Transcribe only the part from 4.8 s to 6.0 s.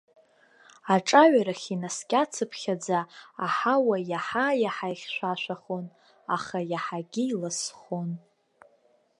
ихьшәашәахон,